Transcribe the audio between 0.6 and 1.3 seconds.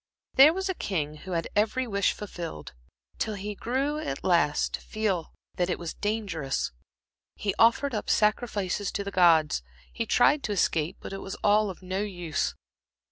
a king